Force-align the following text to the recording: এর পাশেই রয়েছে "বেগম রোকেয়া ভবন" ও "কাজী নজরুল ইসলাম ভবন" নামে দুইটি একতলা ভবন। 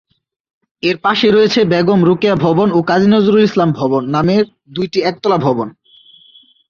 এর 0.83 0.97
পাশেই 0.97 1.31
রয়েছে 1.31 1.59
"বেগম 1.71 1.99
রোকেয়া 2.05 2.35
ভবন" 2.45 2.67
ও 2.71 2.79
"কাজী 2.81 3.07
নজরুল 3.07 3.43
ইসলাম 3.43 3.69
ভবন" 3.71 4.03
নামে 4.15 4.35
দুইটি 4.75 4.99
একতলা 5.01 5.37
ভবন। 5.37 5.67